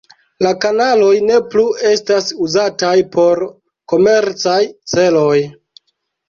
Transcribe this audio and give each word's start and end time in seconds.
La 0.43 0.51
kanaloj 0.61 1.11
ne 1.31 1.35
plu 1.51 1.65
estas 1.89 2.29
uzataj 2.45 2.95
por 3.17 3.43
komercaj 3.95 4.59
celoj. 4.95 5.37